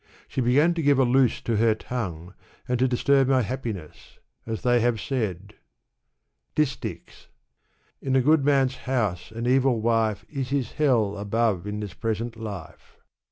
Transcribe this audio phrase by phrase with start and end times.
[0.27, 2.33] She began to give a loose to her tongue,
[2.67, 5.53] and to disturb my happiness, as they have said,
[6.55, 7.27] Distichs.''
[8.01, 12.35] In a good man's house an evil wife Is his hell above in this present
[12.35, 12.97] life.